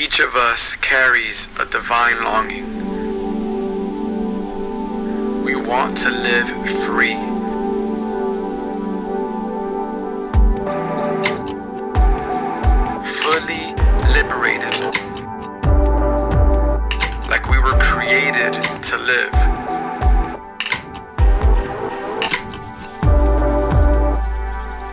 [0.00, 2.64] Each of us carries a divine longing.
[5.44, 6.48] We want to live
[6.86, 7.16] free.
[13.20, 13.74] Fully
[14.14, 14.80] liberated.
[17.28, 18.54] Like we were created
[18.84, 19.32] to live.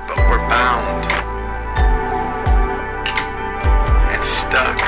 [0.05, 1.05] But we're bound
[4.11, 4.86] and stuck.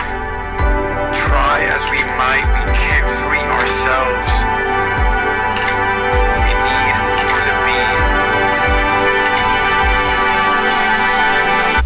[1.50, 4.32] Try as we might, we can't free ourselves.
[6.46, 6.94] We need
[7.42, 7.80] to be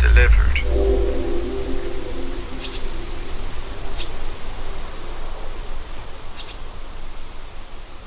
[0.06, 0.58] delivered.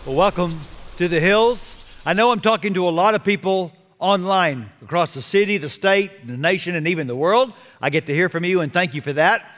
[0.04, 0.60] Well, welcome
[0.98, 1.74] to the Hills.
[2.04, 6.26] I know I'm talking to a lot of people online across the city, the state,
[6.26, 7.54] the nation, and even the world.
[7.80, 9.52] I get to hear from you, and thank you for that.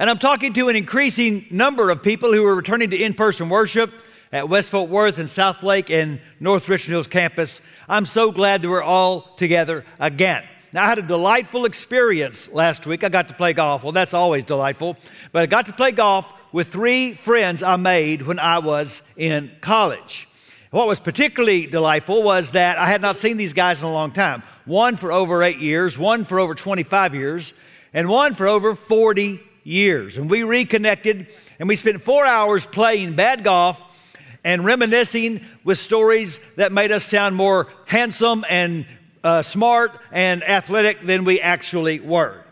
[0.00, 3.48] And I'm talking to an increasing number of people who are returning to in person
[3.48, 3.92] worship
[4.30, 7.60] at West Fort Worth and South Lake and North Richland Hills campus.
[7.88, 10.44] I'm so glad that we're all together again.
[10.72, 13.02] Now, I had a delightful experience last week.
[13.02, 13.82] I got to play golf.
[13.82, 14.96] Well, that's always delightful.
[15.32, 19.50] But I got to play golf with three friends I made when I was in
[19.60, 20.28] college.
[20.70, 24.12] What was particularly delightful was that I had not seen these guys in a long
[24.12, 24.44] time.
[24.64, 27.52] One for over eight years, one for over 25 years,
[27.92, 30.16] and one for over 40 years.
[30.16, 31.26] And we reconnected
[31.58, 33.82] and we spent four hours playing bad golf
[34.44, 38.86] and reminiscing with stories that made us sound more handsome and
[39.22, 42.44] uh, smart and athletic than we actually were.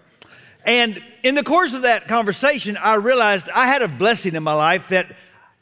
[0.64, 4.54] And in the course of that conversation, I realized I had a blessing in my
[4.54, 5.14] life that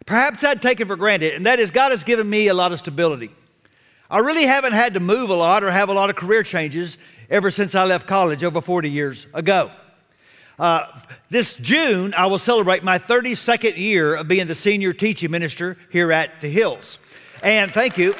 [0.06, 2.78] perhaps I'd taken for granted, and that is God has given me a lot of
[2.78, 3.30] stability.
[4.10, 6.98] I really haven't had to move a lot or have a lot of career changes
[7.28, 9.70] ever since I left college over 40 years ago.
[10.58, 10.86] Uh,
[11.30, 16.12] this June, I will celebrate my 32nd year of being the senior teaching minister here
[16.12, 16.98] at the Hills.
[17.42, 18.14] And thank you.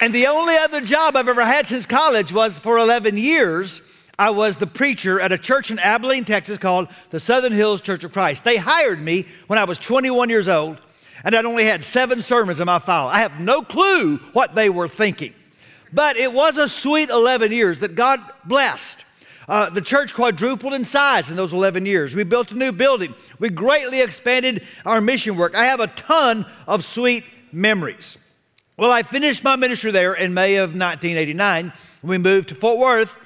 [0.00, 3.82] And the only other job I've ever had since college was for 11 years.
[4.18, 8.02] I was the preacher at a church in Abilene, Texas called the Southern Hills Church
[8.04, 8.44] of Christ.
[8.44, 10.80] They hired me when I was 21 years old,
[11.24, 13.08] and I'd only had seven sermons in my file.
[13.08, 15.34] I have no clue what they were thinking.
[15.92, 19.04] But it was a sweet 11 years that God blessed.
[19.48, 22.14] Uh, the church quadrupled in size in those 11 years.
[22.14, 23.14] We built a new building.
[23.38, 25.54] We greatly expanded our mission work.
[25.54, 28.18] I have a ton of sweet memories.
[28.76, 31.72] Well, I finished my ministry there in May of 1989.
[32.02, 33.16] We moved to Fort Worth.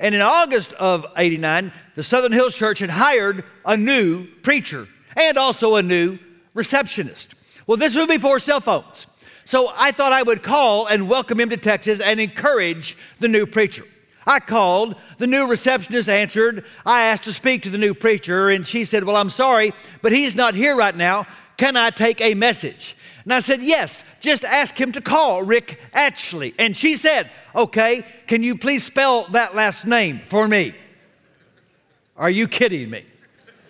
[0.00, 5.36] And in August of 89, the Southern Hills Church had hired a new preacher and
[5.36, 6.18] also a new
[6.54, 7.34] receptionist.
[7.66, 9.06] Well, this was before cell phones.
[9.44, 13.46] So I thought I would call and welcome him to Texas and encourage the new
[13.46, 13.84] preacher.
[14.28, 16.66] I called, the new receptionist answered.
[16.84, 19.72] I asked to speak to the new preacher, and she said, Well, I'm sorry,
[20.02, 21.26] but he's not here right now.
[21.56, 22.94] Can I take a message?
[23.24, 26.54] And I said, Yes, just ask him to call Rick Atchley.
[26.58, 30.74] And she said, Okay, can you please spell that last name for me?
[32.14, 33.06] Are you kidding me?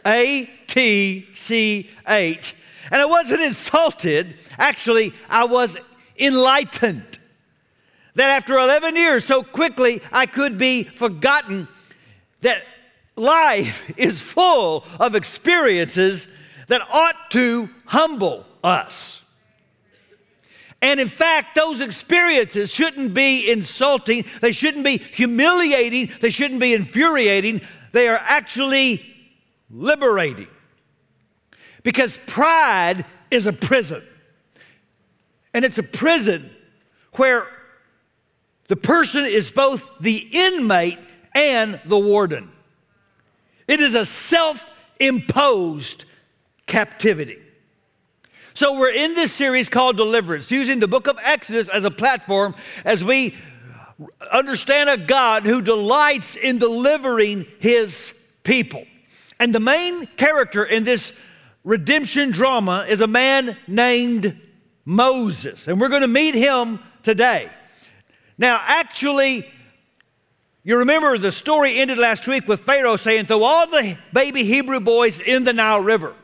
[0.04, 2.56] A T C H.
[2.90, 4.34] And I wasn't insulted.
[4.58, 5.78] Actually, I was
[6.18, 7.17] enlightened
[8.18, 11.68] that after 11 years, so quickly I could be forgotten,
[12.40, 12.64] that
[13.14, 16.26] life is full of experiences
[16.66, 19.22] that ought to humble us.
[20.82, 26.74] And in fact, those experiences shouldn't be insulting, they shouldn't be humiliating, they shouldn't be
[26.74, 27.60] infuriating,
[27.92, 29.00] they are actually
[29.70, 30.48] liberating.
[31.84, 34.02] Because pride is a prison.
[35.54, 36.50] And it's a prison
[37.12, 37.48] where
[38.68, 40.98] the person is both the inmate
[41.34, 42.50] and the warden.
[43.66, 44.64] It is a self
[45.00, 46.04] imposed
[46.66, 47.38] captivity.
[48.54, 52.54] So, we're in this series called Deliverance, using the book of Exodus as a platform
[52.84, 53.34] as we
[54.32, 58.84] understand a God who delights in delivering his people.
[59.38, 61.12] And the main character in this
[61.64, 64.40] redemption drama is a man named
[64.84, 65.68] Moses.
[65.68, 67.50] And we're going to meet him today.
[68.38, 69.44] Now, actually,
[70.62, 74.78] you remember the story ended last week with Pharaoh saying, throw all the baby Hebrew
[74.78, 76.14] boys in the Nile River.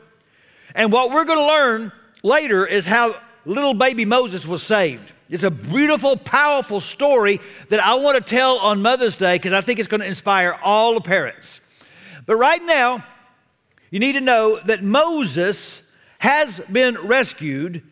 [0.73, 1.91] And what we're going to learn
[2.23, 3.15] later is how
[3.45, 5.11] little baby Moses was saved.
[5.29, 9.61] It's a beautiful, powerful story that I want to tell on Mother's Day because I
[9.61, 11.59] think it's going to inspire all the parents.
[12.25, 13.03] But right now,
[13.91, 15.81] you need to know that Moses
[16.19, 17.83] has been rescued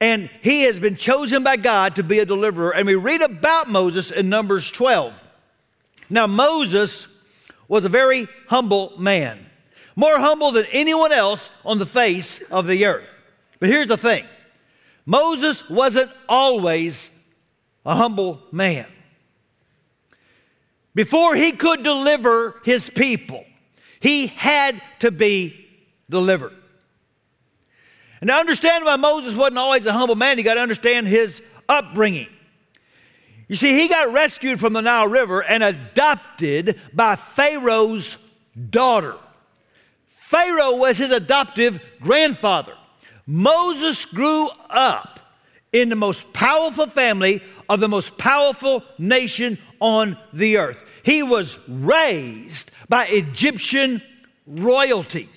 [0.00, 2.74] and he has been chosen by God to be a deliverer.
[2.74, 5.24] And we read about Moses in Numbers 12.
[6.10, 7.08] Now, Moses
[7.68, 9.46] was a very humble man,
[9.96, 13.22] more humble than anyone else on the face of the earth.
[13.58, 14.26] But here's the thing
[15.06, 17.10] Moses wasn't always
[17.84, 18.86] a humble man.
[20.94, 23.44] Before he could deliver his people,
[24.00, 25.66] he had to be
[26.08, 26.54] delivered.
[28.20, 31.42] And to understand why Moses wasn't always a humble man, you got to understand his
[31.68, 32.28] upbringing.
[33.48, 38.16] You see, he got rescued from the Nile River and adopted by Pharaoh's
[38.70, 39.16] daughter.
[40.06, 42.74] Pharaoh was his adoptive grandfather.
[43.26, 45.20] Moses grew up
[45.72, 50.82] in the most powerful family of the most powerful nation on the earth.
[51.02, 54.02] He was raised by Egyptian
[54.46, 55.28] royalty.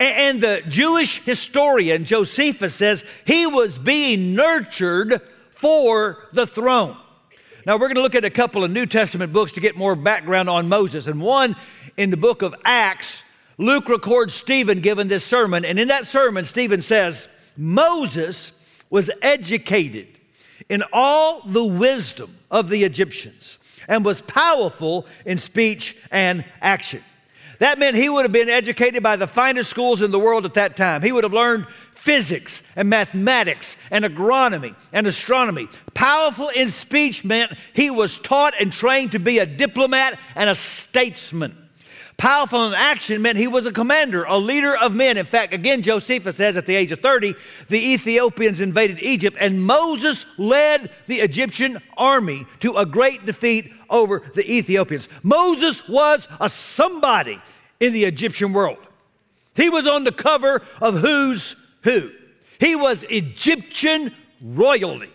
[0.00, 6.96] And the Jewish historian Josephus says he was being nurtured for the throne.
[7.66, 9.96] Now, we're going to look at a couple of New Testament books to get more
[9.96, 11.06] background on Moses.
[11.06, 11.56] And one
[11.96, 13.24] in the book of Acts,
[13.58, 15.64] Luke records Stephen giving this sermon.
[15.64, 18.52] And in that sermon, Stephen says, Moses
[18.88, 20.06] was educated
[20.68, 23.58] in all the wisdom of the Egyptians
[23.88, 27.02] and was powerful in speech and action.
[27.58, 30.54] That meant he would have been educated by the finest schools in the world at
[30.54, 31.02] that time.
[31.02, 35.68] He would have learned physics and mathematics and agronomy and astronomy.
[35.94, 40.54] Powerful in speech meant he was taught and trained to be a diplomat and a
[40.54, 41.67] statesman.
[42.18, 45.16] Powerful in action meant he was a commander, a leader of men.
[45.16, 47.36] In fact, again, Josephus says at the age of 30,
[47.68, 54.24] the Ethiopians invaded Egypt, and Moses led the Egyptian army to a great defeat over
[54.34, 55.08] the Ethiopians.
[55.22, 57.40] Moses was a somebody
[57.78, 58.78] in the Egyptian world.
[59.54, 62.10] He was on the cover of Who's Who.
[62.58, 64.12] He was Egyptian
[64.42, 65.12] royalty.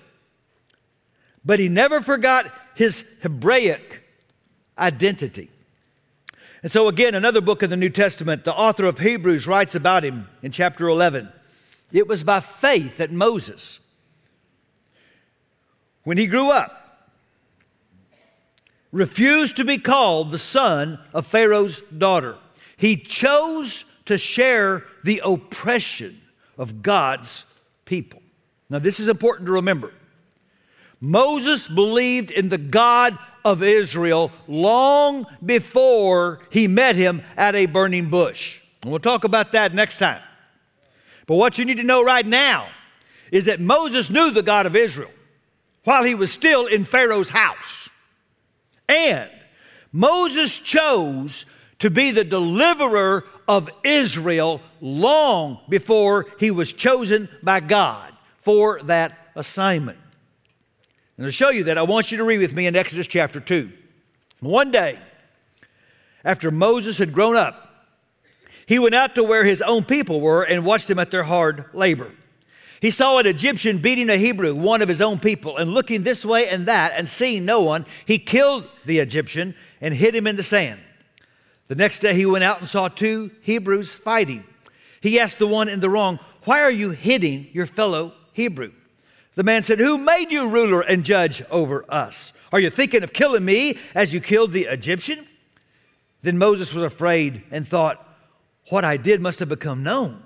[1.44, 4.04] But he never forgot his Hebraic
[4.78, 5.50] identity.
[6.64, 10.06] And so, again, another book in the New Testament, the author of Hebrews writes about
[10.06, 11.30] him in chapter 11.
[11.92, 13.82] It was by faith that Moses,
[16.06, 17.12] when he grew up,
[18.94, 22.38] refused to be called the son of Pharaoh's daughter.
[22.78, 26.22] He chose to share the oppression
[26.58, 27.46] of God's
[27.84, 28.22] people.
[28.70, 29.92] Now, this is important to remember.
[31.02, 38.10] Moses believed in the God of Israel long before he met him at a burning
[38.10, 38.62] bush.
[38.82, 40.22] And we'll talk about that next time.
[41.26, 42.68] But what you need to know right now
[43.32, 45.12] is that Moses knew the God of Israel
[45.84, 47.90] while he was still in Pharaoh's house.
[48.88, 49.30] And
[49.92, 51.46] Moses chose
[51.80, 59.18] to be the deliverer of Israel long before he was chosen by God for that
[59.36, 59.98] assignment.
[61.24, 63.40] And to show you that, I want you to read with me in Exodus chapter
[63.40, 63.72] 2.
[64.42, 65.00] One day,
[66.26, 67.88] after Moses had grown up,
[68.66, 71.64] he went out to where his own people were and watched them at their hard
[71.72, 72.12] labor.
[72.82, 76.26] He saw an Egyptian beating a Hebrew, one of his own people, and looking this
[76.26, 80.36] way and that and seeing no one, he killed the Egyptian and hid him in
[80.36, 80.82] the sand.
[81.70, 84.44] The next day he went out and saw two Hebrews fighting.
[85.00, 88.74] He asked the one in the wrong, Why are you hitting your fellow Hebrew?
[89.36, 92.34] The man said, Who made you ruler and judge over us?
[92.52, 95.28] Are you thinking of killing me as you killed the Egyptian?
[96.22, 98.08] Then Moses was afraid and thought,
[98.70, 100.24] What I did must have become known.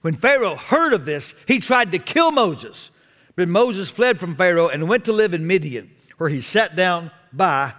[0.00, 2.90] When Pharaoh heard of this, he tried to kill Moses.
[3.34, 7.10] But Moses fled from Pharaoh and went to live in Midian, where he sat down
[7.32, 7.74] by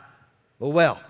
[0.60, 1.02] a well.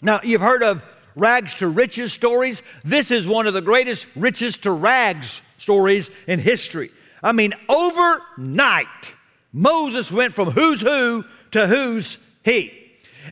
[0.00, 0.82] Now, you've heard of
[1.16, 2.62] rags to riches stories.
[2.82, 6.90] This is one of the greatest riches to rags stories in history.
[7.24, 9.14] I mean, overnight,
[9.50, 12.82] Moses went from who's who to who's he.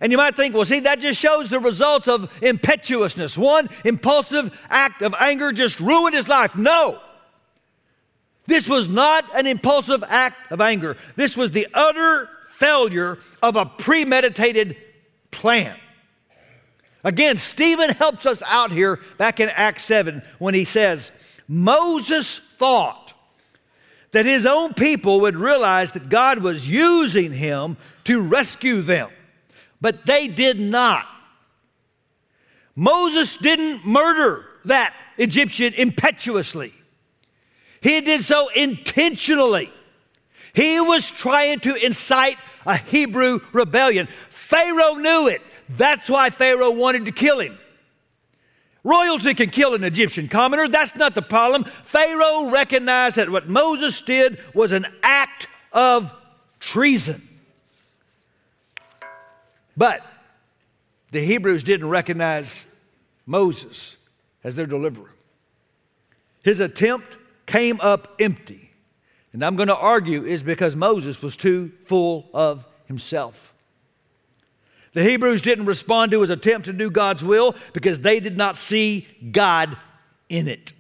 [0.00, 3.36] And you might think, well, see, that just shows the results of impetuousness.
[3.36, 6.56] One impulsive act of anger just ruined his life.
[6.56, 7.00] No.
[8.46, 10.96] This was not an impulsive act of anger.
[11.14, 14.78] This was the utter failure of a premeditated
[15.30, 15.76] plan.
[17.04, 21.12] Again, Stephen helps us out here back in Acts 7 when he says,
[21.46, 23.11] Moses thought
[24.12, 29.10] that his own people would realize that God was using him to rescue them.
[29.80, 31.06] But they did not.
[32.76, 36.72] Moses didn't murder that Egyptian impetuously,
[37.80, 39.72] he did so intentionally.
[40.54, 44.06] He was trying to incite a Hebrew rebellion.
[44.28, 45.42] Pharaoh knew it.
[45.70, 47.58] That's why Pharaoh wanted to kill him.
[48.84, 50.66] Royalty can kill an Egyptian commoner.
[50.68, 51.64] That's not the problem.
[51.64, 56.12] Pharaoh recognized that what Moses did was an act of
[56.58, 57.28] treason.
[59.76, 60.04] But
[61.12, 62.64] the Hebrews didn't recognize
[63.24, 63.96] Moses
[64.42, 65.10] as their deliverer.
[66.42, 68.70] His attempt came up empty.
[69.32, 73.51] And I'm going to argue is because Moses was too full of himself.
[74.92, 78.56] The Hebrews didn't respond to his attempt to do God's will because they did not
[78.56, 79.76] see God
[80.28, 80.72] in it.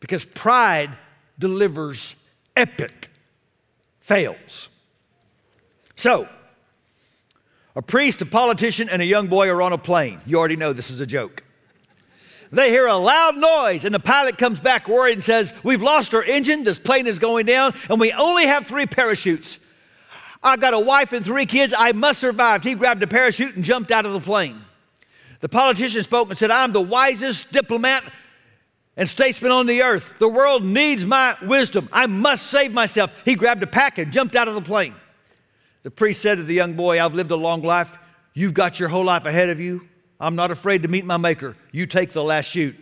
[0.00, 0.90] Because pride
[1.38, 2.14] delivers
[2.54, 3.10] epic
[4.00, 4.68] fails.
[5.96, 6.28] So,
[7.74, 10.20] a priest, a politician, and a young boy are on a plane.
[10.26, 11.42] You already know this is a joke.
[12.52, 16.14] They hear a loud noise, and the pilot comes back worried and says, We've lost
[16.14, 19.58] our engine, this plane is going down, and we only have three parachutes.
[20.42, 22.62] I've got a wife and three kids, I must survive.
[22.62, 24.62] He grabbed a parachute and jumped out of the plane.
[25.40, 28.04] The politician spoke and said, I'm the wisest diplomat
[28.96, 30.12] and statesman on the earth.
[30.18, 31.88] The world needs my wisdom.
[31.92, 33.12] I must save myself.
[33.24, 34.94] He grabbed a pack and jumped out of the plane.
[35.82, 37.96] The priest said to the young boy, I've lived a long life.
[38.34, 39.86] You've got your whole life ahead of you.
[40.18, 41.56] I'm not afraid to meet my maker.
[41.72, 42.76] You take the last chute.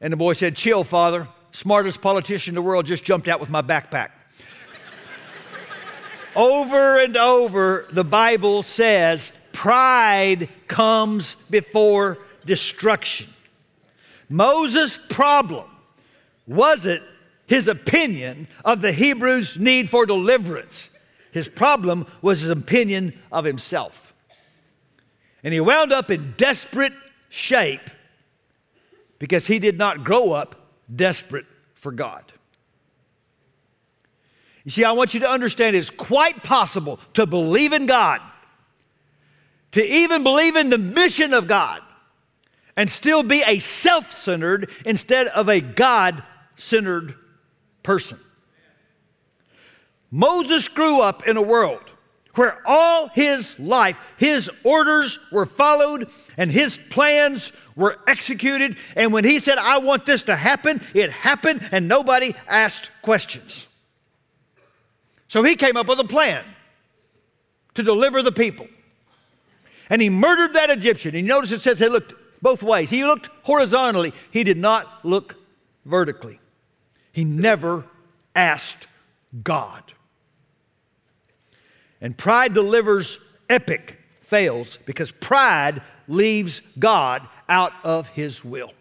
[0.00, 1.28] And the boy said, Chill, father.
[1.52, 4.10] Smartest politician in the world just jumped out with my backpack.
[6.36, 13.28] Over and over, the Bible says pride comes before destruction.
[14.28, 15.68] Moses' problem
[16.46, 17.02] wasn't
[17.46, 20.90] his opinion of the Hebrews' need for deliverance.
[21.30, 24.14] His problem was his opinion of himself.
[25.42, 26.94] And he wound up in desperate
[27.28, 27.90] shape
[29.18, 32.32] because he did not grow up desperate for God.
[34.64, 38.20] You see, I want you to understand it's quite possible to believe in God,
[39.72, 41.82] to even believe in the mission of God,
[42.76, 46.22] and still be a self centered instead of a God
[46.56, 47.14] centered
[47.82, 48.18] person.
[50.10, 51.82] Moses grew up in a world
[52.34, 58.76] where all his life, his orders were followed and his plans were executed.
[58.96, 63.68] And when he said, I want this to happen, it happened and nobody asked questions.
[65.34, 66.44] So he came up with a plan
[67.74, 68.68] to deliver the people.
[69.90, 71.16] And he murdered that Egyptian.
[71.16, 72.88] And you notice it says he looked both ways.
[72.88, 75.34] He looked horizontally, he did not look
[75.84, 76.38] vertically.
[77.10, 77.84] He never
[78.36, 78.86] asked
[79.42, 79.82] God.
[82.00, 83.18] And pride delivers
[83.50, 88.72] epic fails because pride leaves God out of his will.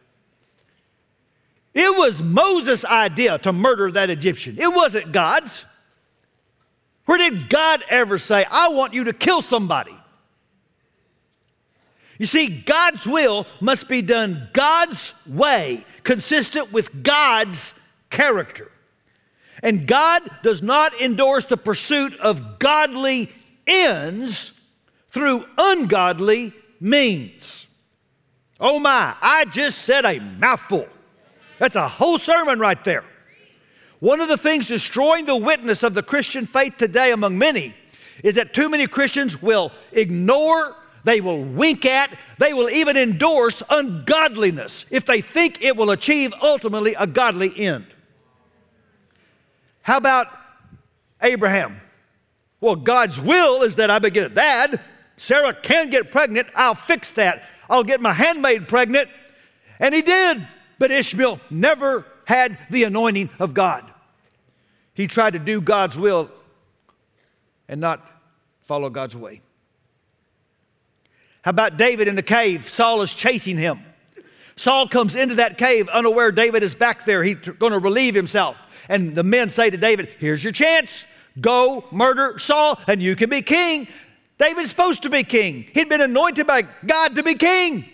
[1.74, 5.65] It was Moses' idea to murder that Egyptian, it wasn't God's.
[7.05, 9.95] Where did God ever say, I want you to kill somebody?
[12.17, 17.74] You see, God's will must be done God's way, consistent with God's
[18.10, 18.72] character.
[19.62, 23.31] And God does not endorse the pursuit of godly
[23.65, 24.51] ends
[25.12, 27.67] through ungodly means.
[28.60, 30.88] Oh my, I just said a mouthful.
[31.60, 33.05] That's a whole sermon right there.
[34.03, 37.74] One of the things destroying the witness of the Christian faith today among many
[38.22, 43.63] is that too many Christians will ignore, they will wink at, they will even endorse
[43.69, 47.86] ungodliness if they think it will achieve ultimately a godly end.
[49.83, 50.27] How about
[51.22, 51.79] Abraham?
[52.60, 54.36] Well, God's will is that I begin it.
[54.36, 54.81] Dad,
[55.15, 56.50] Sarah can get pregnant.
[56.57, 57.45] I'll fix that.
[57.69, 59.07] I'll get my handmaid pregnant.
[59.79, 60.45] And he did.
[60.77, 63.91] But Ishmael never had the anointing of God.
[64.93, 66.29] He tried to do God's will
[67.67, 68.05] and not
[68.62, 69.41] follow God's way.
[71.41, 72.69] How about David in the cave?
[72.69, 73.81] Saul is chasing him.
[74.55, 77.23] Saul comes into that cave unaware David is back there.
[77.23, 78.57] He's going to relieve himself.
[78.88, 81.05] And the men say to David, Here's your chance.
[81.41, 83.88] Go murder Saul, and you can be king.
[84.38, 85.65] David's supposed to be king.
[85.73, 87.85] He'd been anointed by God to be king.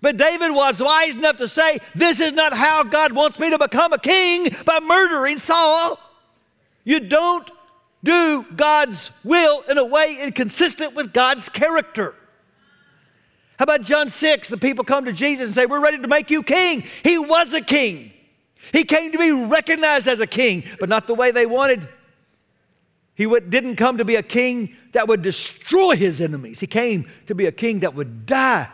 [0.00, 3.58] But David was wise enough to say, This is not how God wants me to
[3.58, 5.98] become a king by murdering Saul.
[6.84, 7.50] You don't
[8.04, 12.14] do God's will in a way inconsistent with God's character.
[13.58, 14.48] How about John 6?
[14.48, 16.84] The people come to Jesus and say, We're ready to make you king.
[17.02, 18.12] He was a king.
[18.72, 21.88] He came to be recognized as a king, but not the way they wanted.
[23.14, 26.60] He didn't come to be a king that would destroy his enemies.
[26.60, 28.68] He came to be a king that would die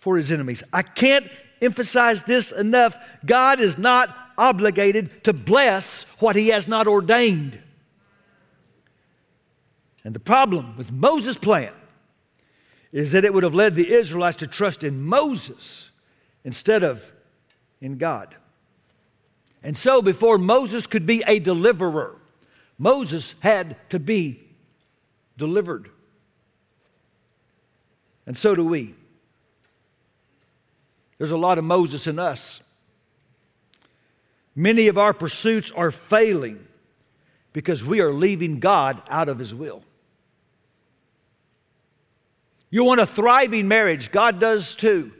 [0.00, 0.62] for his enemies.
[0.72, 1.30] I can't
[1.62, 2.98] emphasize this enough.
[3.24, 7.60] God is not obligated to bless what he has not ordained.
[10.02, 11.72] And the problem with Moses' plan
[12.90, 15.90] is that it would have led the Israelites to trust in Moses
[16.42, 17.12] instead of
[17.80, 18.34] in God.
[19.62, 22.16] And so, before Moses could be a deliverer,
[22.78, 24.42] Moses had to be
[25.36, 25.90] delivered.
[28.26, 28.94] And so do we.
[31.20, 32.62] There's a lot of Moses in us.
[34.56, 36.66] Many of our pursuits are failing
[37.52, 39.82] because we are leaving God out of His will.
[42.70, 45.12] You want a thriving marriage, God does too.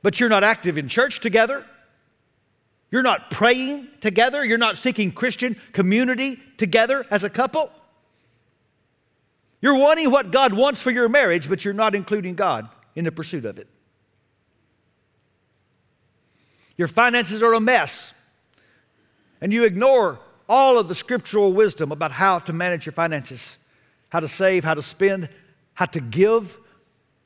[0.00, 1.66] But you're not active in church together.
[2.90, 4.42] You're not praying together.
[4.46, 7.70] You're not seeking Christian community together as a couple.
[9.60, 13.12] You're wanting what God wants for your marriage, but you're not including God in the
[13.12, 13.68] pursuit of it.
[16.76, 18.12] Your finances are a mess,
[19.40, 23.56] and you ignore all of the scriptural wisdom about how to manage your finances,
[24.08, 25.28] how to save, how to spend,
[25.74, 26.56] how to give.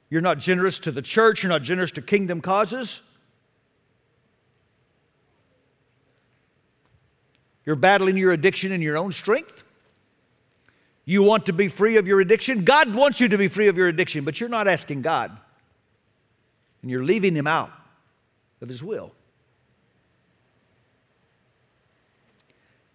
[0.08, 3.02] You're not generous to the church, you're not generous to kingdom causes.
[7.66, 9.62] You're battling your addiction in your own strength.
[11.04, 12.64] You want to be free of your addiction.
[12.64, 15.36] God wants you to be free of your addiction, but you're not asking God.
[16.82, 17.72] And you're leaving Him out
[18.60, 19.12] of His will.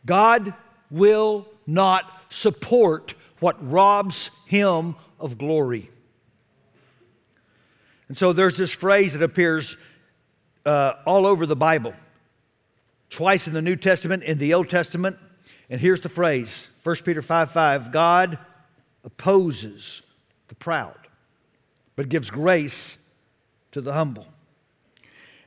[0.05, 0.53] God
[0.91, 5.89] will not support what robs Him of glory.
[8.07, 9.77] And so there's this phrase that appears
[10.65, 11.93] uh, all over the Bible,
[13.09, 15.17] twice in the New Testament, in the Old Testament.
[15.69, 18.37] And here's the phrase 1 Peter 5 5 God
[19.03, 20.01] opposes
[20.47, 20.97] the proud,
[21.95, 22.97] but gives grace
[23.75, 24.25] to the humble.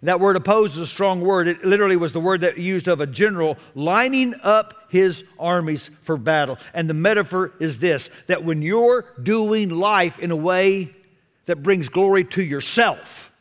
[0.03, 1.49] And that word oppose is a strong word.
[1.49, 6.19] It literally was the word that used of a general lining up his armies for
[6.19, 6.59] battle.
[6.75, 10.95] And the metaphor is this that when you're doing life in a way
[11.47, 13.33] that brings glory to yourself,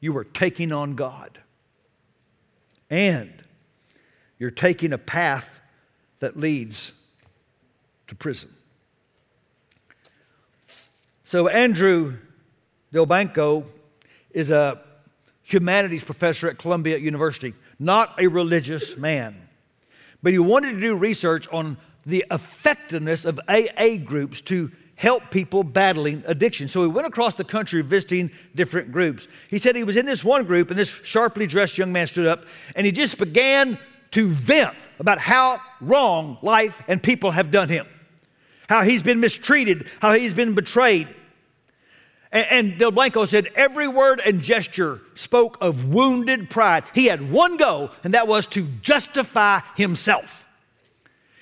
[0.00, 1.38] you are taking on God.
[2.90, 3.32] And
[4.40, 5.60] you're taking a path
[6.18, 6.90] that leads
[8.08, 8.52] to prison.
[11.24, 12.16] So, Andrew
[12.92, 13.64] Delbanco
[14.30, 14.80] is a
[15.42, 19.48] humanities professor at Columbia University, not a religious man.
[20.22, 25.64] But he wanted to do research on the effectiveness of AA groups to help people
[25.64, 26.68] battling addiction.
[26.68, 29.28] So he went across the country visiting different groups.
[29.48, 32.26] He said he was in this one group, and this sharply dressed young man stood
[32.26, 32.44] up
[32.76, 33.78] and he just began
[34.10, 37.86] to vent about how wrong life and people have done him,
[38.68, 41.08] how he's been mistreated, how he's been betrayed.
[42.32, 46.84] And, Delbanco said every word and gesture spoke of wounded pride.
[46.94, 50.46] He had one goal, and that was to justify himself.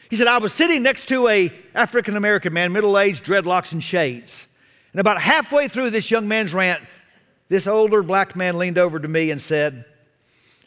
[0.09, 4.47] He said, I was sitting next to a African American man, middle-aged, dreadlocks and shades.
[4.93, 6.83] And about halfway through this young man's rant,
[7.51, 9.85] this older black man leaned over to me and said,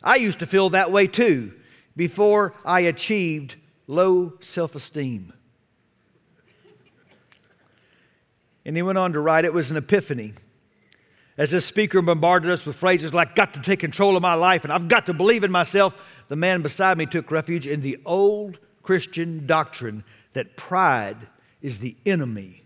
[0.04, 1.54] I used to feel that way too
[1.96, 3.56] before I achieved
[3.88, 5.34] low self esteem.
[8.66, 10.34] And he went on to write, It was an epiphany.
[11.38, 14.64] As this speaker bombarded us with phrases like, Got to take control of my life
[14.64, 15.96] and I've got to believe in myself,
[16.28, 21.28] the man beside me took refuge in the old Christian doctrine that pride
[21.62, 22.64] is the enemy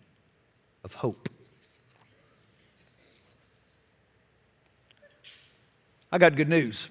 [0.84, 1.30] of hope.
[6.12, 6.90] I got good news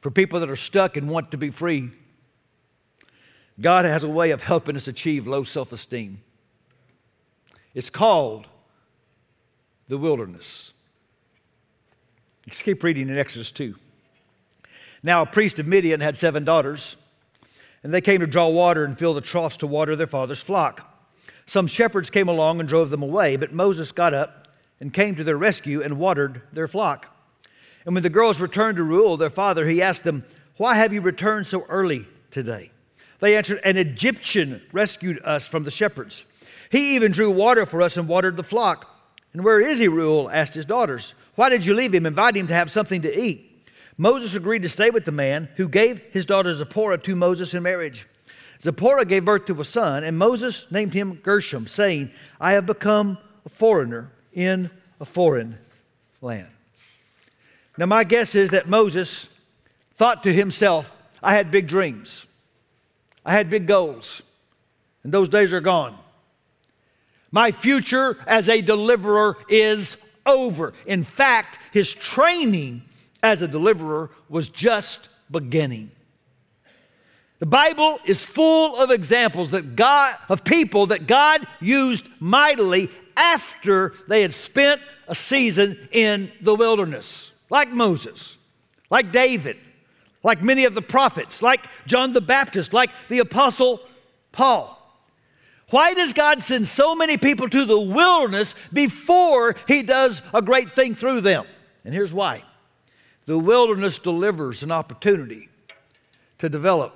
[0.00, 1.90] for people that are stuck and want to be free.
[3.60, 6.20] God has a way of helping us achieve low self esteem.
[7.74, 8.46] It's called
[9.88, 10.72] the wilderness.
[12.46, 13.74] Let's keep reading in Exodus 2.
[15.02, 16.96] Now, a priest of Midian had seven daughters,
[17.82, 20.90] and they came to draw water and fill the troughs to water their father's flock.
[21.46, 24.48] Some shepherds came along and drove them away, but Moses got up
[24.80, 27.14] and came to their rescue and watered their flock.
[27.84, 30.24] And when the girls returned to Reuel, their father, he asked them,
[30.56, 32.70] Why have you returned so early today?
[33.20, 36.24] They answered, An Egyptian rescued us from the shepherds.
[36.74, 39.00] He even drew water for us and watered the flock.
[39.32, 40.28] And where is he, Reuel?
[40.28, 41.14] asked his daughters.
[41.36, 42.04] Why did you leave him?
[42.04, 43.64] Invite him to have something to eat.
[43.96, 47.62] Moses agreed to stay with the man who gave his daughter Zipporah to Moses in
[47.62, 48.08] marriage.
[48.60, 52.10] Zipporah gave birth to a son, and Moses named him Gershom, saying,
[52.40, 55.56] I have become a foreigner in a foreign
[56.20, 56.50] land.
[57.78, 59.28] Now, my guess is that Moses
[59.94, 62.26] thought to himself, I had big dreams,
[63.24, 64.22] I had big goals,
[65.04, 66.00] and those days are gone.
[67.34, 70.72] My future as a deliverer is over.
[70.86, 72.82] In fact, his training
[73.24, 75.90] as a deliverer was just beginning.
[77.40, 83.94] The Bible is full of examples that God of people that God used mightily after
[84.06, 88.38] they had spent a season in the wilderness, like Moses,
[88.90, 89.56] like David,
[90.22, 93.80] like many of the prophets, like John the Baptist, like the apostle
[94.30, 94.73] Paul.
[95.70, 100.70] Why does God send so many people to the wilderness before He does a great
[100.72, 101.46] thing through them?
[101.84, 102.44] And here's why
[103.26, 105.48] the wilderness delivers an opportunity
[106.38, 106.94] to develop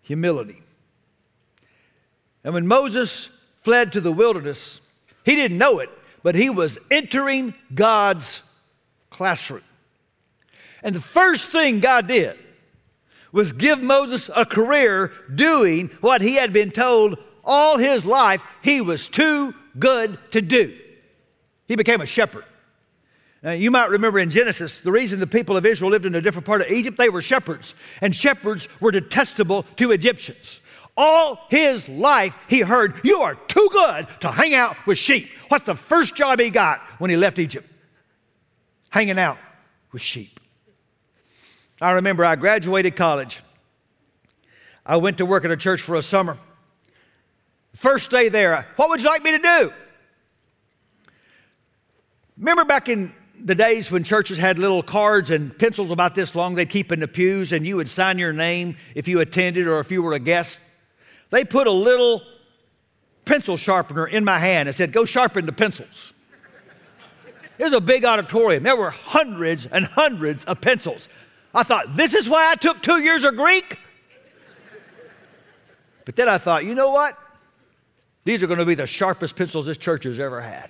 [0.00, 0.62] humility.
[2.42, 3.28] And when Moses
[3.62, 4.80] fled to the wilderness,
[5.24, 5.90] he didn't know it,
[6.22, 8.42] but he was entering God's
[9.10, 9.64] classroom.
[10.82, 12.38] And the first thing God did
[13.32, 18.80] was give Moses a career doing what he had been told all his life he
[18.80, 20.76] was too good to do.
[21.68, 22.44] He became a shepherd.
[23.42, 26.20] Now, you might remember in Genesis, the reason the people of Israel lived in a
[26.20, 30.60] different part of Egypt, they were shepherds, and shepherds were detestable to Egyptians.
[30.96, 35.28] All his life, he heard, You are too good to hang out with sheep.
[35.48, 37.70] What's the first job he got when he left Egypt?
[38.88, 39.38] Hanging out
[39.92, 40.40] with sheep.
[41.80, 43.42] I remember I graduated college.
[44.84, 46.38] I went to work at a church for a summer.
[47.76, 49.72] First day there, what would you like me to do?
[52.38, 53.12] Remember back in
[53.44, 57.00] the days when churches had little cards and pencils about this long they'd keep in
[57.00, 60.14] the pews and you would sign your name if you attended or if you were
[60.14, 60.58] a guest?
[61.28, 62.22] They put a little
[63.26, 66.14] pencil sharpener in my hand and said, Go sharpen the pencils.
[67.58, 68.62] It was a big auditorium.
[68.62, 71.10] There were hundreds and hundreds of pencils.
[71.54, 73.78] I thought, this is why I took two years of Greek?
[76.06, 77.18] But then I thought, you know what?
[78.26, 80.68] These are going to be the sharpest pencils this church has ever had.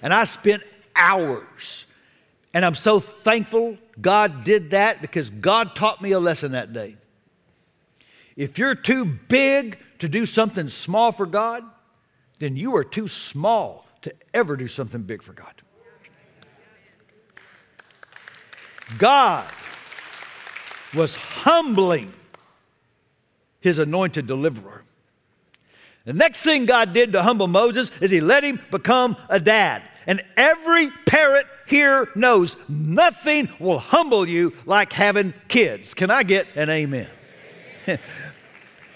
[0.00, 0.62] And I spent
[0.96, 1.84] hours.
[2.54, 6.96] And I'm so thankful God did that because God taught me a lesson that day.
[8.34, 11.64] If you're too big to do something small for God,
[12.38, 15.52] then you are too small to ever do something big for God.
[18.96, 19.46] God
[20.94, 22.10] was humbling
[23.60, 24.83] his anointed deliverer.
[26.04, 29.82] The next thing God did to humble Moses is he let him become a dad.
[30.06, 35.94] And every parent here knows nothing will humble you like having kids.
[35.94, 37.08] Can I get an amen?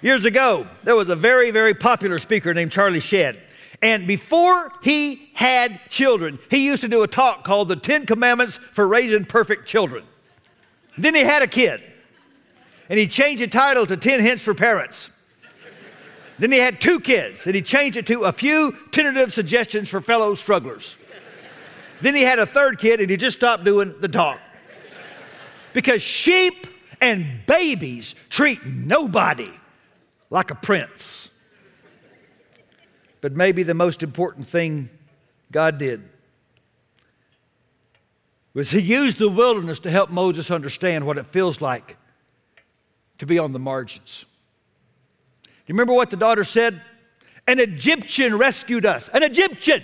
[0.03, 3.41] Years ago, there was a very, very popular speaker named Charlie Shedd.
[3.81, 8.59] And before he had children, he used to do a talk called The Ten Commandments
[8.59, 10.05] for Raising Perfect Children.
[10.99, 11.81] Then he had a kid
[12.91, 15.11] and he changed the title to 10 Hints for Parents.
[16.39, 20.01] Then he had two kids, and he changed it to A Few Tentative Suggestions for
[20.01, 20.97] Fellow Strugglers.
[22.01, 24.39] then he had a third kid, and he just stopped doing the talk.
[25.73, 26.67] Because sheep
[27.01, 29.51] and babies treat nobody
[30.31, 31.29] like a prince.
[33.21, 34.91] But maybe the most important thing
[35.51, 36.03] God did
[38.55, 41.97] was He used the wilderness to help Moses understand what it feels like
[43.19, 44.25] to be on the margins.
[45.69, 46.81] You remember what the daughter said?
[47.47, 49.09] An Egyptian rescued us.
[49.13, 49.83] An Egyptian,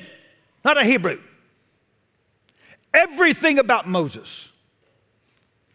[0.65, 1.21] not a Hebrew.
[2.93, 4.49] Everything about Moses,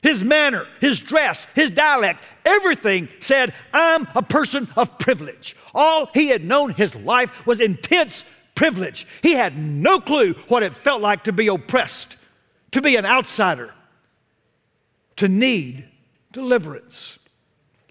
[0.01, 5.55] his manner, his dress, his dialect, everything said, I'm a person of privilege.
[5.75, 9.05] All he had known his life was intense privilege.
[9.21, 12.17] He had no clue what it felt like to be oppressed,
[12.71, 13.73] to be an outsider,
[15.17, 15.87] to need
[16.31, 17.19] deliverance.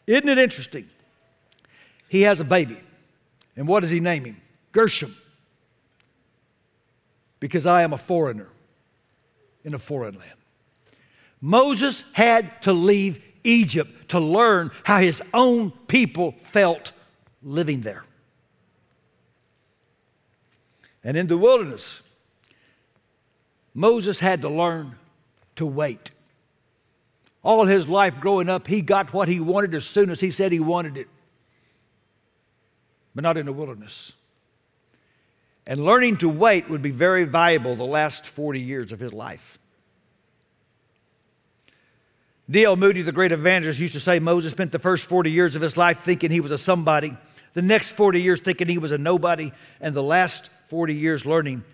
[0.06, 0.88] Isn't it interesting?
[2.08, 2.80] He has a baby.
[3.56, 4.40] And what does he name him?
[4.72, 5.16] Gershom.
[7.40, 8.48] Because I am a foreigner
[9.64, 10.32] in a foreign land.
[11.40, 16.92] Moses had to leave Egypt to learn how his own people felt
[17.42, 18.04] living there.
[21.04, 22.02] And in the wilderness,
[23.74, 24.96] Moses had to learn
[25.56, 26.10] to wait.
[27.42, 30.50] All his life growing up, he got what he wanted as soon as he said
[30.50, 31.08] he wanted it,
[33.18, 34.12] but not in the wilderness.
[35.66, 39.58] And learning to wait would be very valuable the last 40 years of his life.
[42.48, 42.76] D.L.
[42.76, 45.76] Moody, the great evangelist, used to say Moses spent the first 40 years of his
[45.76, 47.16] life thinking he was a somebody,
[47.54, 49.50] the next 40 years thinking he was a nobody,
[49.80, 51.64] and the last 40 years learning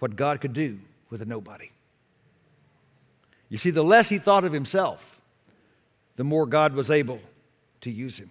[0.00, 1.70] what God could do with a nobody.
[3.48, 5.18] You see, the less he thought of himself,
[6.16, 7.20] the more God was able
[7.80, 8.28] to use him.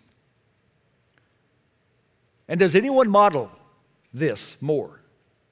[2.49, 3.49] And does anyone model
[4.13, 4.99] this more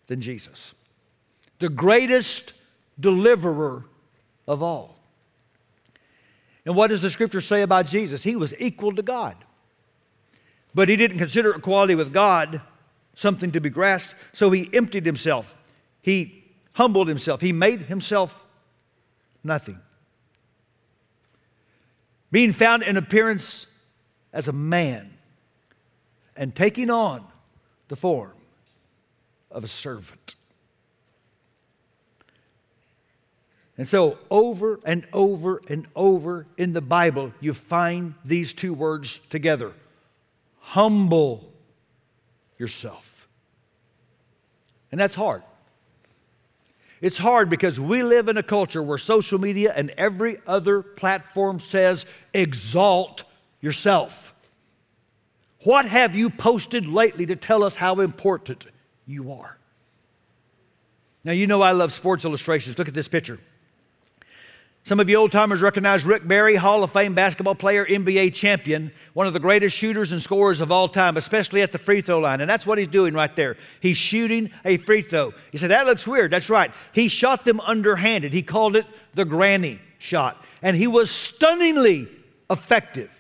[0.07, 0.73] than Jesus?
[1.59, 2.51] The greatest
[2.99, 3.85] deliverer
[4.45, 4.97] of all.
[6.65, 8.23] And what does the scripture say about Jesus?
[8.23, 9.37] He was equal to God.
[10.75, 12.59] But he didn't consider equality with God
[13.15, 15.55] something to be grasped, so he emptied himself.
[16.01, 17.39] He humbled himself.
[17.39, 18.43] He made himself
[19.47, 19.79] Nothing.
[22.31, 23.65] Being found in appearance
[24.33, 25.16] as a man
[26.37, 27.25] and taking on
[27.87, 28.33] the form
[29.51, 30.35] of a servant.
[33.77, 39.19] And so, over and over and over in the Bible, you find these two words
[39.29, 39.73] together
[40.59, 41.49] humble
[42.57, 43.27] yourself.
[44.91, 45.43] And that's hard.
[46.99, 51.59] It's hard because we live in a culture where social media and every other platform
[51.59, 53.23] says, exalt
[53.61, 54.33] yourself.
[55.67, 58.67] What have you posted lately to tell us how important
[59.05, 59.57] you are?
[61.25, 62.77] Now, you know I love sports illustrations.
[62.77, 63.37] Look at this picture.
[64.85, 68.93] Some of you old timers recognize Rick Barry, Hall of Fame basketball player, NBA champion,
[69.11, 72.19] one of the greatest shooters and scorers of all time, especially at the free throw
[72.19, 72.39] line.
[72.39, 73.57] And that's what he's doing right there.
[73.81, 75.33] He's shooting a free throw.
[75.51, 76.31] You said, that looks weird.
[76.31, 76.71] That's right.
[76.93, 78.31] He shot them underhanded.
[78.31, 80.41] He called it the granny shot.
[80.61, 82.07] And he was stunningly
[82.49, 83.11] effective.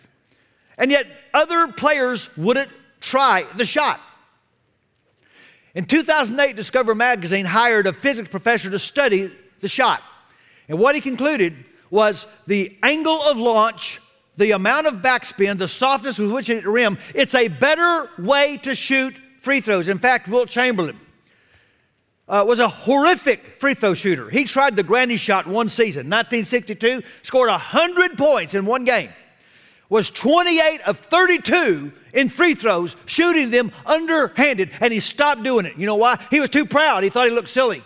[0.77, 2.69] And yet, other players wouldn't
[3.01, 3.99] try the shot.
[5.73, 10.01] In 2008, Discover Magazine hired a physics professor to study the shot.
[10.67, 11.55] And what he concluded
[11.89, 14.01] was the angle of launch,
[14.37, 18.75] the amount of backspin, the softness with which it rim, it's a better way to
[18.75, 19.87] shoot free throws.
[19.87, 20.99] In fact, Wilt Chamberlain
[22.27, 24.29] uh, was a horrific free throw shooter.
[24.29, 29.09] He tried the granny shot one season, 1962, scored 100 points in one game,
[29.89, 35.77] was 28 of 32 in free throws, shooting them underhanded, and he stopped doing it.
[35.77, 36.23] You know why?
[36.29, 37.03] He was too proud.
[37.03, 37.83] He thought he looked silly.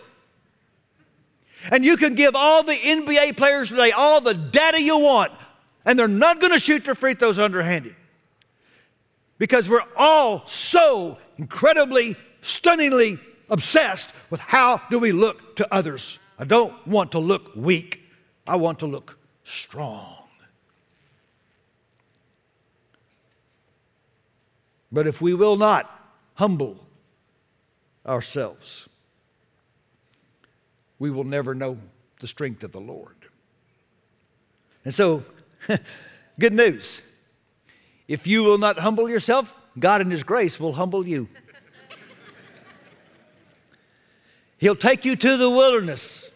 [1.69, 5.31] And you can give all the NBA players today all the data you want,
[5.85, 7.95] and they're not going to shoot their free throws underhanded.
[9.37, 16.17] Because we're all so incredibly, stunningly obsessed with how do we look to others.
[16.39, 18.01] I don't want to look weak.
[18.47, 20.20] I want to look strong.
[24.91, 25.89] But if we will not
[26.35, 26.77] humble
[28.05, 28.89] ourselves,
[30.99, 31.77] we will never know
[32.19, 33.15] the strength of the Lord.
[34.83, 35.23] And so,
[36.39, 37.01] good news.
[38.07, 41.29] If you will not humble yourself, God in His grace will humble you.
[44.57, 46.29] He'll take you to the wilderness,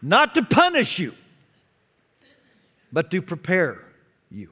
[0.00, 1.12] not to punish you,
[2.92, 3.82] but to prepare
[4.30, 4.50] you.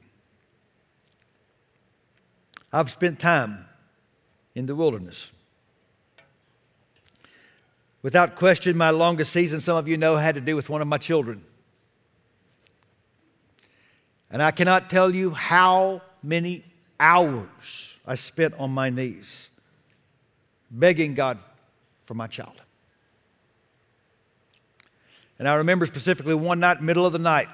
[2.73, 3.65] I've spent time
[4.55, 5.31] in the wilderness.
[8.01, 10.87] Without question, my longest season, some of you know, had to do with one of
[10.87, 11.43] my children.
[14.31, 16.63] And I cannot tell you how many
[16.99, 19.49] hours I spent on my knees
[20.71, 21.37] begging God
[22.05, 22.61] for my child.
[25.37, 27.49] And I remember specifically one night, middle of the night,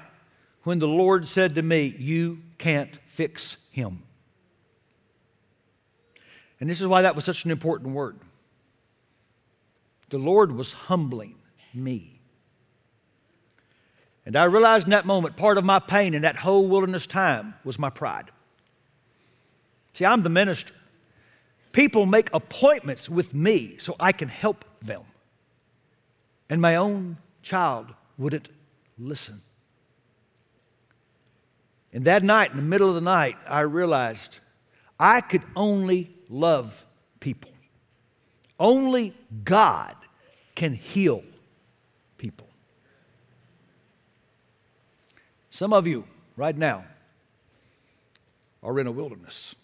[0.63, 4.03] when the Lord said to me, You can't fix him.
[6.59, 8.17] And this is why that was such an important word.
[10.09, 11.35] The Lord was humbling
[11.73, 12.19] me.
[14.25, 17.53] And I realized in that moment part of my pain in that whole wilderness time
[17.63, 18.31] was my pride.
[19.93, 20.73] See, I'm the minister.
[21.71, 25.03] People make appointments with me so I can help them.
[26.49, 28.49] And my own child wouldn't
[28.97, 29.41] listen.
[31.93, 34.39] And that night, in the middle of the night, I realized
[34.99, 36.85] I could only love
[37.19, 37.51] people.
[38.59, 39.95] Only God
[40.55, 41.23] can heal
[42.17, 42.47] people.
[45.51, 46.05] Some of you,
[46.35, 46.85] right now,
[48.63, 49.55] are in a wilderness.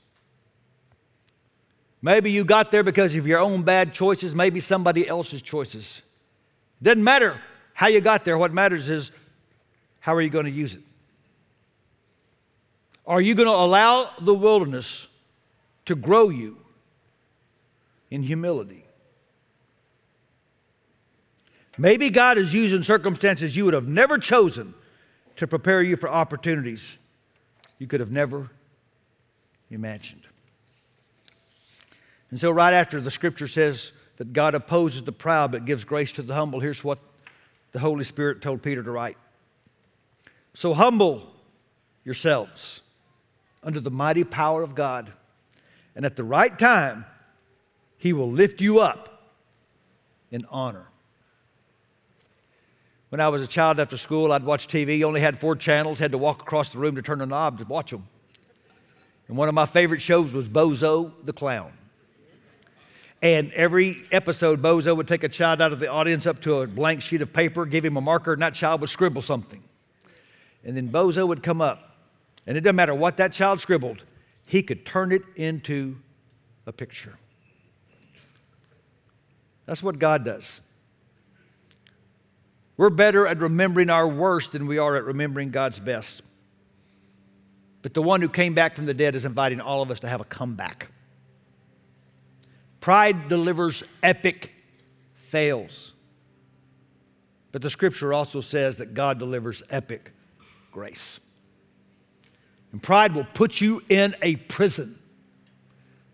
[2.01, 6.01] Maybe you got there because of your own bad choices, maybe somebody else's choices.
[6.81, 7.39] Doesn't matter
[7.73, 8.37] how you got there.
[8.37, 9.11] What matters is
[9.99, 10.81] how are you going to use it?
[13.05, 15.07] Are you going to allow the wilderness
[15.85, 16.57] to grow you
[18.09, 18.85] in humility.
[21.77, 24.73] Maybe God is using circumstances you would have never chosen
[25.37, 26.97] to prepare you for opportunities
[27.79, 28.49] you could have never
[29.71, 30.21] imagined.
[32.29, 36.11] And so, right after the scripture says that God opposes the proud but gives grace
[36.13, 36.99] to the humble, here's what
[37.71, 39.17] the Holy Spirit told Peter to write.
[40.53, 41.31] So, humble
[42.03, 42.81] yourselves
[43.63, 45.11] under the mighty power of God,
[45.95, 47.05] and at the right time,
[47.97, 49.31] he will lift you up
[50.31, 50.87] in honor.
[53.09, 55.03] When I was a child after school, I'd watch TV.
[55.03, 57.65] Only had four channels, had to walk across the room to turn the knob to
[57.65, 58.07] watch them.
[59.27, 61.71] And one of my favorite shows was Bozo the Clown.
[63.21, 66.67] And every episode, Bozo would take a child out of the audience up to a
[66.67, 69.63] blank sheet of paper, give him a marker, and that child would scribble something.
[70.65, 71.95] And then Bozo would come up,
[72.45, 74.03] and it doesn't matter what that child scribbled,
[74.53, 75.95] he could turn it into
[76.67, 77.17] a picture.
[79.65, 80.61] That's what God does.
[82.77, 86.21] We're better at remembering our worst than we are at remembering God's best.
[87.81, 90.07] But the one who came back from the dead is inviting all of us to
[90.07, 90.89] have a comeback.
[92.79, 94.51] Pride delivers epic
[95.15, 95.93] fails.
[97.51, 100.11] But the scripture also says that God delivers epic
[100.71, 101.19] grace.
[102.73, 104.97] And pride will put you in a prison,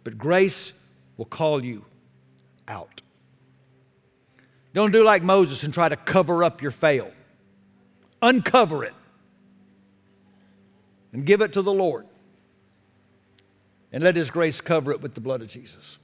[0.03, 0.73] but grace
[1.15, 1.85] will call you
[2.67, 3.01] out.
[4.73, 7.11] Don't do like Moses and try to cover up your fail.
[8.21, 8.93] Uncover it
[11.13, 12.05] and give it to the Lord.
[13.91, 15.97] And let His grace cover it with the blood of Jesus.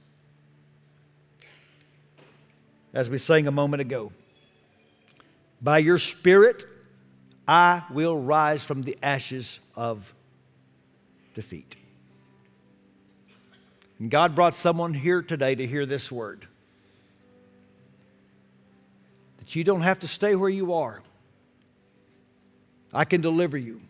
[2.94, 4.10] As we sang a moment ago,
[5.60, 6.64] by your Spirit,
[7.46, 10.14] I will rise from the ashes of
[11.36, 11.76] defeat.
[14.00, 16.48] And God brought someone here today to hear this word
[19.38, 21.02] that you don't have to stay where you are.
[22.92, 23.82] I can deliver you.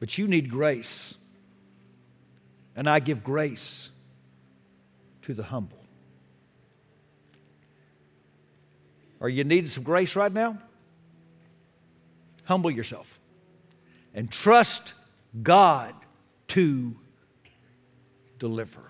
[0.00, 1.14] But you need grace.
[2.74, 3.90] And I give grace
[5.22, 5.78] to the humble.
[9.20, 10.56] Are you needing some grace right now?
[12.44, 13.20] Humble yourself
[14.14, 14.94] and trust
[15.42, 15.94] God
[16.48, 16.96] to
[18.38, 18.80] deliver.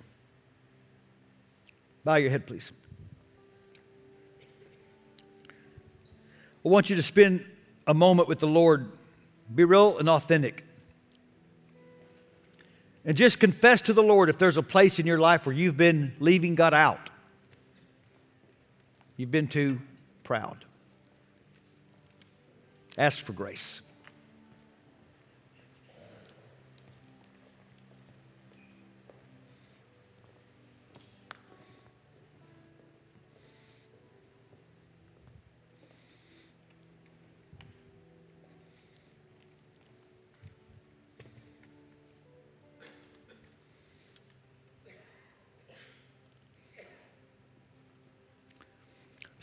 [2.04, 2.72] Bow your head, please.
[6.64, 7.44] I want you to spend
[7.86, 8.90] a moment with the Lord.
[9.54, 10.64] Be real and authentic.
[13.04, 15.76] And just confess to the Lord if there's a place in your life where you've
[15.76, 17.10] been leaving God out.
[19.16, 19.80] You've been too
[20.22, 20.64] proud.
[22.98, 23.80] Ask for grace.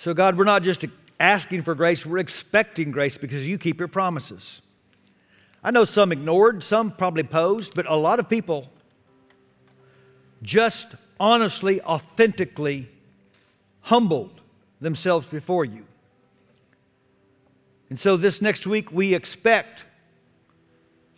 [0.07, 0.85] So, God, we're not just
[1.19, 4.61] asking for grace, we're expecting grace because you keep your promises.
[5.61, 8.69] I know some ignored, some probably posed, but a lot of people
[10.41, 12.87] just honestly, authentically
[13.81, 14.39] humbled
[14.79, 15.83] themselves before you.
[17.89, 19.83] And so, this next week, we expect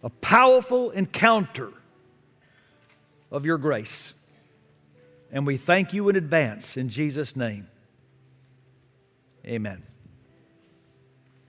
[0.01, 1.69] a powerful encounter
[3.31, 4.15] of your grace.
[5.31, 7.67] And we thank you in advance in Jesus' name.
[9.45, 9.88] Amen.